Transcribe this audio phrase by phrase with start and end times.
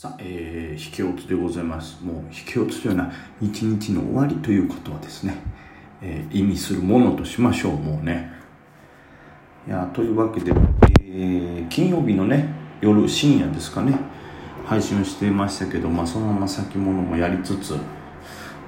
[0.00, 1.98] さあ、えー、引け落ちでございます。
[2.04, 3.10] もう引け落ちというのは
[3.42, 5.34] 一日の終わりということはですね、
[6.00, 8.30] えー、意味するものとしましょう、もうね。
[9.66, 10.52] いや、というわけで、
[11.00, 12.46] えー、金曜日のね、
[12.80, 13.98] 夜深夜ですかね、
[14.66, 17.72] 配信をしていましたけど、まあそのまま先物もやりつつ、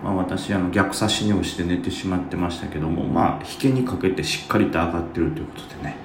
[0.02, 5.96] まあ私、あの逆差し寝をして寝てしまってましたけども、まあ引けにかけてしっかりと上がってるということでね、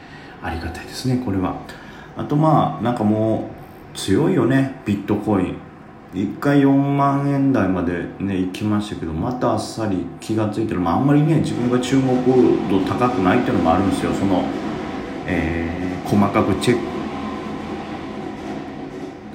[0.43, 1.55] ありがたいですね、これは。
[2.15, 3.64] あとまあ、なんかもう、
[3.95, 5.57] 強いよねビットコイン。
[6.13, 12.15] 1回4万円台までね行きましたけどまたあっさり気が付いてる、まあ、あんまりね自分が注目
[12.69, 14.13] 度高くないっていうのもあるんですよ。
[14.13, 14.45] その、
[15.25, 16.95] えー、細かくチェック。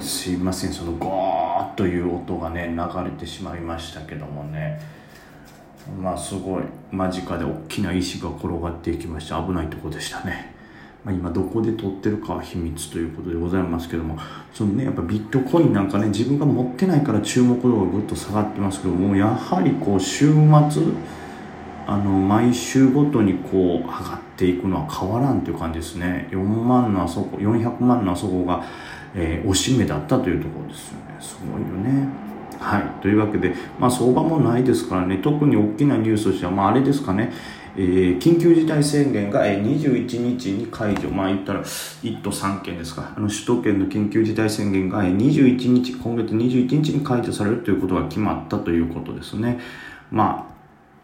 [0.03, 4.79] すいませんそのゴーッという音がね流れてしまいましたけどもね。
[6.01, 10.60] まあすごい間近で大きな石が転がっていきました危ないとこでしたね。
[11.03, 14.17] まあ、今どこで撮ってるかは秘密ということでございますけども
[14.53, 20.83] そのねやっぱビットコインなんかね自分が持ってないから注目度がぐっと下がってますけどもやはりこう週末
[21.87, 26.29] あの毎週ごとにこう上がっていくのは変わらんという感じですね。
[26.31, 28.63] 4万のあそこ400万のあそこが、
[29.15, 31.17] えー、おしめだったというところですよね。
[31.19, 32.07] すごいよね。
[32.59, 32.83] はい。
[33.01, 37.31] というわけで、まあ、相場もないですからね、特に大きなニュースとしては、まあ、あれですかね、
[37.75, 49.59] えー、緊急事態宣言が21日に解除、まあ言ったら1都3県ですか、あの首都圏の緊急事態宣言が21日、今月21日に解除されるということが決まったということですね。
[50.11, 50.49] ま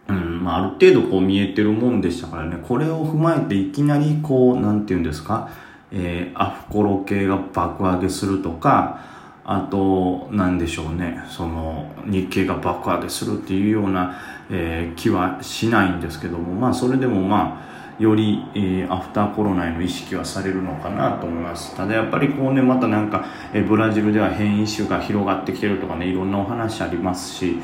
[0.08, 5.50] あ、うんまあ、ある程度こう見えてるもんでしたからね、これを踏まえていきなりこう、なんていうんですか、
[5.92, 9.17] えー、アフコロ系が爆上げするとか、
[9.50, 21.76] あと、なんでしょうね、その、日経が爆上げするっていうような、えー、気はしないんですけども、まあ、それでもまあ、より、えー、アフターコロナへの意識はされるのかなと思います。
[21.78, 27.58] ただやっぱりこうね、またなんか、えー、ブラジルでは変異種が広がってきてるとかね、いろんなお話ありますし、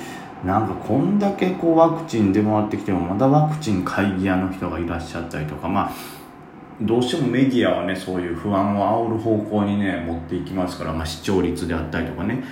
[0.45, 5.91] なんかこんだけこうワクチン出回ってきてもまだワクチン会議屋の人がいらっしゃったりとか、まあ、
[6.81, 12.44] どうしてもメディアはねそういう不安を煽る方向にね持っていきますから、まあ、視聴率であったりとかね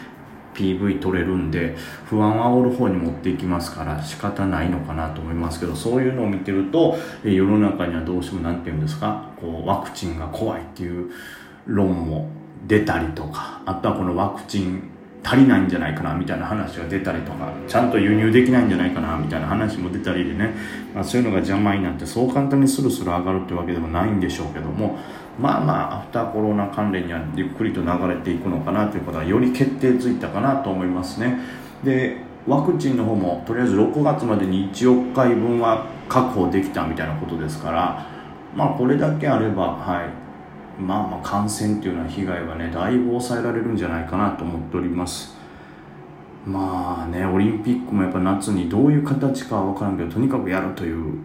[0.54, 11.12] PV 撮れるんで不安を煽る方に持っていきますから仕方ないのかなと思いますけどそういうのを見てると世の中にはどうしても何て言うんですかこうワクチンが怖いっていう
[11.66, 12.30] 論も
[12.68, 14.91] 出たりとかあとはこのワクチン
[15.24, 20.54] 足りないんじゃないかなみたいな話が出たりとかちゃんと輸入できないんじゃないかなみたいな話も出たりでね、
[20.96, 24.98] まあ、そういうのが邪魔になってそう簡単にスルスル上がるってわけでもないんでしょうけども
[25.40, 31.40] まあまあアフターコロナ関連にはゆっくりと流れていくのかなということはより決定ついたかなと思いますね。
[31.84, 32.18] で
[32.48, 38.08] ワクチンの方もとりあえず6月までに1億回分は確保できたみたいなことですから
[38.56, 40.31] まあこれだけあればはい。
[40.80, 45.36] まあまあ感染っていうのは被害はねだいぶ抑えられるんじゃないかなと思っております。
[46.46, 51.20] まあねオリンピックもやっぱ夏にどういう形かは分からんけどとにかくやるという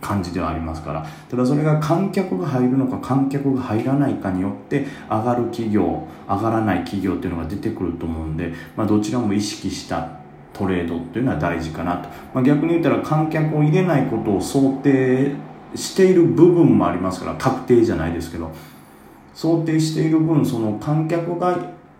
[0.00, 1.06] 感じではありますから。
[1.28, 10.20] ただそれが観客が入るのか観客が入らないかによって上がる企業上がらない企業っていうのが出てくると思うんで、まあ、どちらも意識した
[10.52, 15.32] トレードっていうのは大事かなと、まあ、逆に言ったら観客を入れないことを想定
[15.74, 18.50] している部分もありますから確定じゃないですけど
[19.34, 21.56] 想定している分その観客が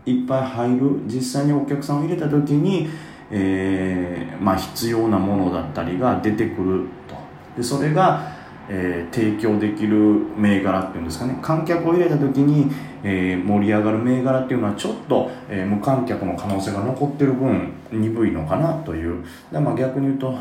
[0.07, 2.89] いっぱい入る実際にお客さんを入れた時に、
[3.31, 7.15] えーまあ、必要なものだったりが出てくると。
[7.57, 8.33] でそれが、
[8.69, 9.97] えー、提供できる
[10.37, 11.39] 銘柄っていうんですかね。
[11.43, 12.71] 観客を入れた時に、
[13.03, 19.25] えー、盛り上がる銘柄っていうのはちょっと、えー、無観客の可能性が残ってる分鈍いのかなという。
[19.53, 20.35] で、まあ、逆に言うと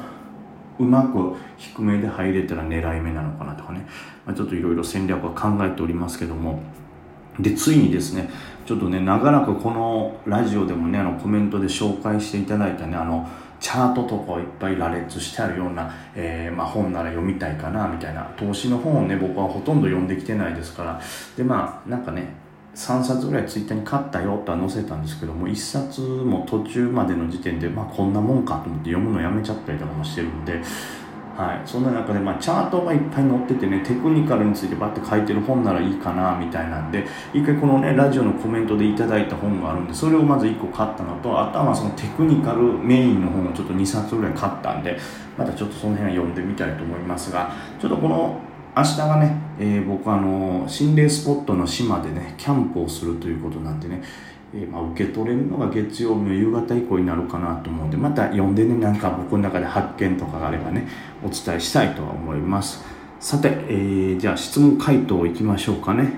[0.80, 3.86] うまく低めで入れたら狙い目なのかなとかね、
[4.26, 6.62] まあ、ちょっといろいろ戦略は考えておりますけども。
[7.40, 8.30] でついにですね
[8.66, 13.30] ちょっとね長らくこのラジオでもねあのコメントで紹介していただいたねあの
[13.62, 18.24] チャートとかをいっぱい羅列してあるような、えー、まあ、本なら読みたいかなみたいな。
[18.38, 21.02] 投資の本をね僕はほとんど読んできてないですから。
[21.36, 22.34] でまあなんかね
[22.76, 30.62] 3冊ぐらいツイッターに買ったよとは載せたんですけども1冊も途中までの時点でまあこんなもんかと思って読むのやめちゃったりとかもしてるんで、
[31.36, 44.98] はい、そんな中でまあチャートがいっぱい載っててねテクニカルについてバッて書いてる本ならいいかなみたいなんで一回このねラジオのコメントでいただいた本があるんでそれをまず1個買ったのとあとはそのテクニカルメインの本をちょっと2冊ぐらい買ったんで
[45.38, 47.52] またちょっとその辺は読んでみたいと思いますが
[47.82, 48.49] ちょっとこの
[48.80, 54.02] 明日がね、えー、僕あの心霊スポットの島でねキャンプをするということなんでね、
[54.54, 60.88] えー、まあ、受け取れるのが月曜日の夕方以降になるかなと思うんでまた呼んでねなんか僕の中で発見とかがあればね
[61.22, 62.82] お伝えしたいとは思います。
[63.20, 66.14] さて、えー、じゃあ質問回答いきましょうかね、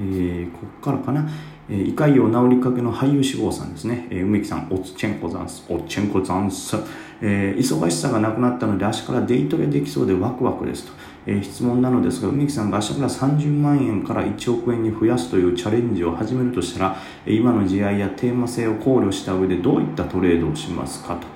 [0.00, 1.28] えこっからかな。
[1.70, 6.76] えー、胃潰瘍治りかけの俳優志望さんですね、えー、梅木さん、オツチェンコザンス、オッチェンコザンス、
[7.20, 10.92] えー、忙しさがなくなったので、足からデイトレできそうでワクワクですと。
[11.26, 21.26] えー、質問なのですが、梅木さんが足から30万円から1億円に増やすというチャレンジを始めるとしたら、今の試合やテーマ性を考慮した上でどういったトレードをしますかと。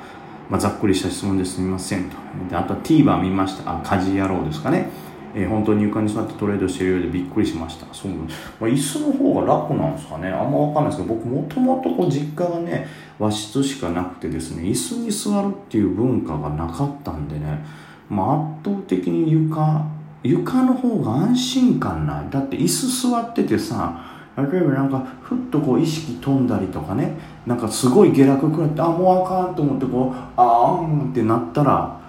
[0.49, 2.17] まあ、ざっくりした質問ですみませんと。
[2.51, 3.71] であとは TVer 見ました。
[3.71, 4.91] あ、家事野郎ですかね。
[5.35, 7.87] えー、本当に床に座ってトレードしているようでびっくりしました。
[7.93, 8.27] そう、ま
[8.63, 10.29] あ、椅子の方が楽なんですかね。
[10.29, 12.87] あんまわかんないですけど、僕もともとこう実家がね、
[13.19, 17.65] 和室しかなくてですね、椅子に座るっていう文化がなかったんでね、
[18.09, 19.87] まあ、圧倒的に床、
[20.23, 22.31] 床の方が安心感ない。
[22.31, 32.01] だって椅子座っててさ、例えばなんかふっとこう意識飛んだりとかねなんかすごい下落くらってあもうあかんと思ってこうあーんってなったら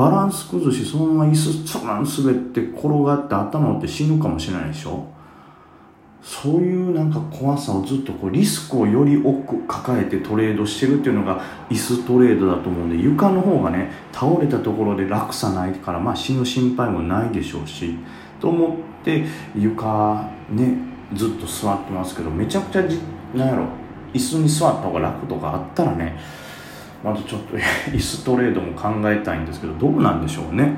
[0.00, 5.04] バランス崩しそのまま椅子ちょん滑って転がって頭打って死ぬかもしれないでしょ？
[6.22, 17.98] そういうなんか怖さをずっとこうリスクをより多く抱えてトレードしてるっていうのが椅子トレードだと思うんで床の方がね倒れたところで落差ないからまあ死ぬ心配もないでしょうし
[18.40, 20.76] と思って床ね
[21.12, 22.98] ずっと座ってますけどめちゃくちゃじ
[23.34, 23.66] なんやろ
[24.14, 26.18] 椅子に座った方が楽とかあったらね
[27.02, 27.56] またちょっと
[27.92, 30.76] 椅子トレードも考えたいんですけどどうなんでしょうね、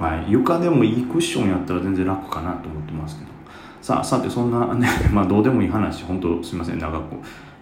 [0.00, 3.30] はい、床でもいいクッションやったら全然楽かなと思ってますけど。
[3.80, 6.04] さあさてそんなね まあどうでもいい話。
[6.04, 6.78] 本当すいません。
[6.78, 7.16] 長く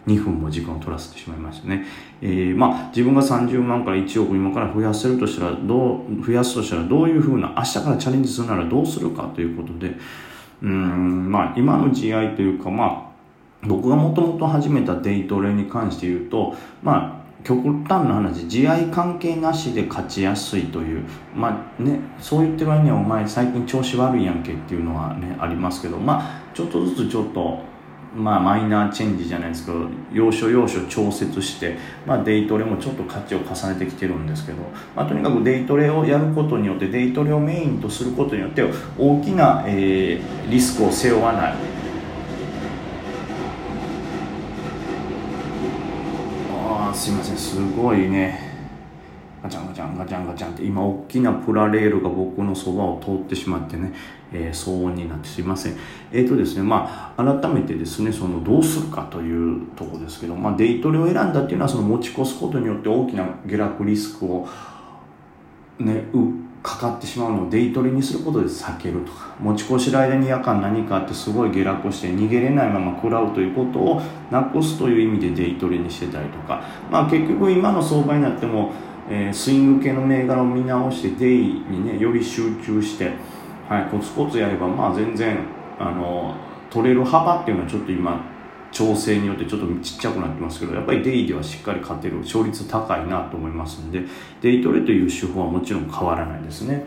[0.06, 1.85] 2分も時間を取らせてしまいましたね。
[2.21, 9.97] えー、まあ、自分が30万から1億今から増やせるとしたら、どう、増やすとしたらどういうふうな、明日からチャレンジするならどうするかということで、
[10.62, 21.05] うん、まあ、今の試合というか、まあ、僕がもともと始めたデイトレに関して言うと、まあ、極端な話試合関係なしで勝ちやすいという
[21.35, 27.61] まあねそう言ってる割にお前最近調子悪いやんけっていうのはねありますけどまあちょっとずつちょっと
[28.14, 31.76] まあマイナーチェンジじゃないですけど要所要所調節して、
[32.06, 34.58] まあ、デイトレもちょっと価値を重ねてきてるんですけど、
[34.96, 38.64] まあ、とにかくデイトレをやることによってデイトレをメインとすることによって
[38.99, 41.55] 大きな、えー、リスクを背負わない。
[46.94, 47.37] すいません。
[47.37, 48.49] すごいね。
[49.43, 53.93] ガチャンガチャンガチャンガチャンって今大きなプラレールが僕のそばを通ってしまってね、
[54.32, 55.76] えー、騒音になってすいません。
[56.12, 64.49] えっ、ー、とですねまあ改めてですねそのどうするかというとこですけど、まあ、デイトレを選んだっていうのはその持ち越すことによって大きな下落リスクを
[65.79, 78.72] ねうかかってしまうのをデイトレにすることで避けるとか持ち越しの間に夜間何かあってすごい下落して逃げれないまま食らうということをなくすという意味でデイトレにしてたりとか、まあ、結局今の相場になっても、
[79.08, 83.12] えー、スイング系の銘柄を見直してデイにねより集中して、
[83.69, 85.38] はい、コツコツやればまあ全然
[85.78, 86.34] あの
[86.70, 88.20] 取れる幅っていうのはちょっと今
[88.73, 94.03] 調整によってちょっとちっちゃくなってますけどやっぱりデイではしっかり勝てる勝率高いなと思いますんで
[94.41, 96.87] デイトレという手法はもちろん変わらないですね。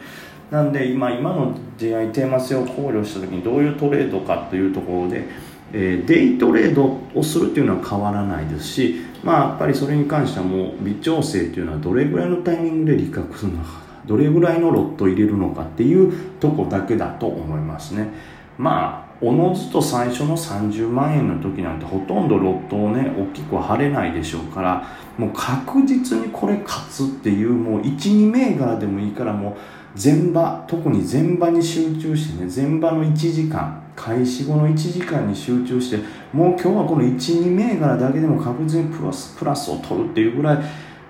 [0.51, 5.23] なんで今今の出会いテーマ性を考慮した時にどういうトレードかというところで、
[5.71, 13.69] えー、デイトレードをするっていうのは変わらないですしまあやっぱりそれに関してはもう微調整っていうのはどれぐらいのタイミングで利確するのか
[14.05, 18.09] どれぐらいのロットを入れるのかっていうとこだけだと思いますね。
[18.57, 24.87] まあおのずと最初の30万円の時なんてほとんどロットをね大きく張れないでしょうから
[25.17, 29.53] もう確実にこれ勝つっていうもう12銘柄でもいいからもう
[30.01, 35.97] 前場特に前場に集中してね前場の1時間開始後の1時間に集中して
[36.33, 40.57] もう今日はこの12銘柄だけでも確実にプラスプラスを取るっていうぐらい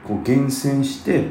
[0.04, 1.28] こう厳選して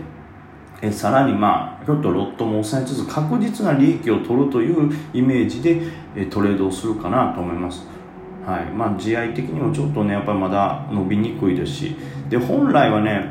[0.82, 5.82] えさらにまあちょっとロットも抑えつつ確実な利益を取るというイメージで、
[6.16, 7.86] えトレードをするかなと思います。
[8.46, 11.96] はいまあ、試合的にもちょっとねやっぱりまだ伸びにくいですし
[12.28, 13.30] で本来はね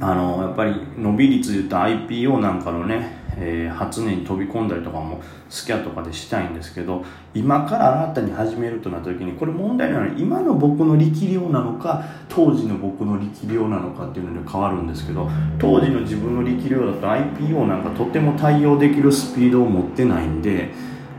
[0.00, 20.70] あのやっぱり伸び率で言った IPO なんかのねえー、初音に飛び込んだりとかもスキャとかでしたいんですけど今から新たに始めるとなった時にこれ問題なのは今の僕の力量なのか当時の僕の力量なのかっていうので変わるんですけど当時の自分の力量だと IPO なんかとても対応できるスピードを持ってないんで、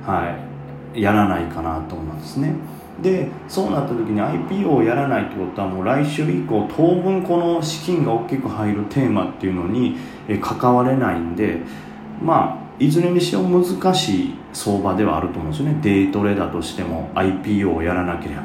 [0.05, 0.37] は
[0.93, 2.53] い、やらないかなと思うんですね。
[3.01, 9.97] でそうなった時に IPO をやらないってことはもう来週以降当分この資金が大きく入るテーマっていうのに
[10.41, 11.59] 関われないんで
[12.21, 15.79] まあいずれにしろ難しい相場ではあると思うんですよね。
[15.81, 18.41] デイトレだとしても IPO をやらなければ。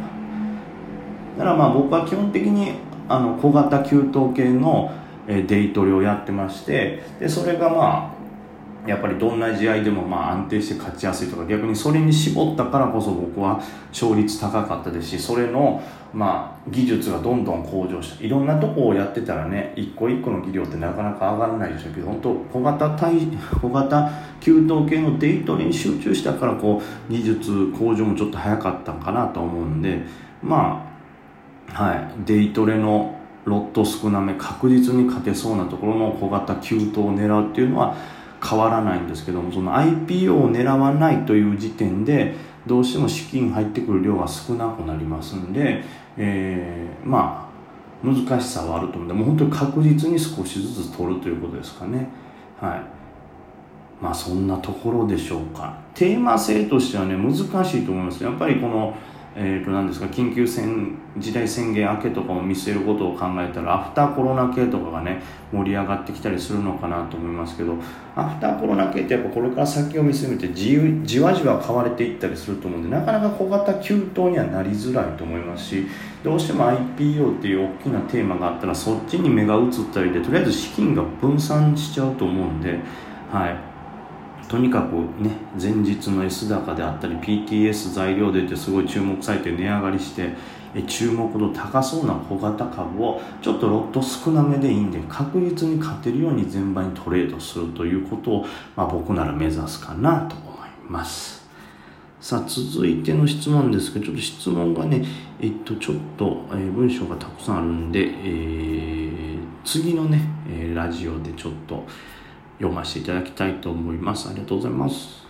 [1.39, 2.73] だからまあ僕は基本的に
[3.09, 4.93] あの小型給湯系の
[5.27, 8.20] デイトレをやってましてでそれがまあ
[8.87, 13.61] やっぱりどんな試合でもまあ安定して勝ちやすいとか逆にそれに絞ったからこそ僕は
[13.91, 15.83] 勝率高かったですしそれの
[16.15, 18.25] まあ技術がどんどん向上した。
[18.25, 23.19] いろんなとこをやってたらね一個一個の技量ってなかなか上がらないでしょうけど本当小型体
[23.61, 24.11] 小型
[24.41, 30.03] 給湯系のデイトレに集中したからこう技術向上もちょっと早かったんかなと思うんで
[30.43, 30.87] ま
[31.75, 37.95] あはいデイトレのロット少なめ確実に勝てそうなところの小型給湯を狙うっていうのは
[38.43, 42.35] 変わらないんですけどもその IPO を狙わないという時点で
[42.67, 45.83] どうしても資金入ってくる量が少なくなりますんで、
[46.17, 52.09] えー、まあ難しさはあると思うんでもう本当に確実に少しずつ取るということですかね。
[52.59, 52.83] はい。
[54.03, 55.79] まあそんなところでしょうか。
[55.95, 58.25] テーマ性としてはね難しいと思います。
[58.25, 58.97] やっぱりこの
[59.37, 65.23] えー、と何ですか緊急宣時代宣言明けとかも見据えることを考えたらアフターコロナ系とかがね
[65.53, 67.77] 盛り上がってきたりするのかなと思いますけど
[68.17, 75.87] アフターコロナ系ってやっぱこれから先を見据えてじじわじわ変われていったりすると思うんでなかなか小型急騰にはなりづらいと思いますし
[76.25, 82.81] どうしても IPO っていう大きなテーマがあったらそっちに目が移ったりでとりあえず資金が分散しちゃうと思うんで
[83.31, 83.70] はい。
[84.51, 85.31] とにかくね
[85.61, 90.31] 前日の S 高であったり PTS 材料でってすごい注目されて値上がりして
[90.89, 101.49] 注目度高そうな小型株をちょっとロット少なめでいいんで確実に勝てるように全場にトレードするということを、まあ、僕なら目指すかなと思います。
[102.21, 105.03] さあ続いての質問ですけどちょっと質問がね
[105.41, 111.87] えっとちょっと、え、文章がたくさんあるんで、えー、次のね、え、ラジオでちょっと
[112.61, 114.29] 読ませていただきたいと思います。
[114.29, 115.21] ありがとうございます。